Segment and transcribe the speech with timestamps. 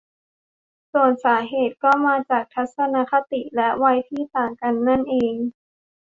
[0.93, 5.33] ส่วนสาเหตุก็มาจากทัศนคติและวัยที่ต่างกันนั่นเอง